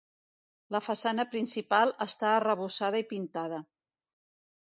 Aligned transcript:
La 0.75 0.79
façana 0.85 1.25
principal 1.33 1.93
està 2.05 2.31
arrebossada 2.37 3.03
i 3.05 3.07
pintada. 3.13 3.61